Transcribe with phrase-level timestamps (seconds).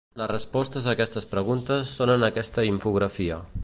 [0.19, 3.45] Les respostes a aquestes preguntes són en aquesta infografia.